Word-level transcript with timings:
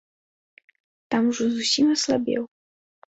Там 1.15 1.29
ужо 1.33 1.45
зусім 1.59 1.93
аслабеў. 1.97 2.43